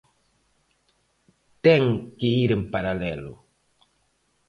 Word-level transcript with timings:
Ten 1.65 1.83
que 2.17 2.27
ir 2.43 2.49
en 2.57 2.63
paralelo. 2.73 3.33